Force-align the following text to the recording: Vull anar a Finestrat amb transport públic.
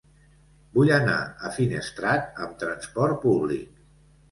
Vull 0.77 0.89
anar 0.95 1.17
a 1.49 1.51
Finestrat 1.59 2.41
amb 2.47 2.59
transport 2.65 3.23
públic. 3.29 3.81